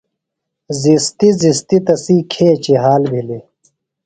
[0.81, 3.43] زِستیۡ زِستیۡ تسی کھیچیۡ حال بِھلیۡ۔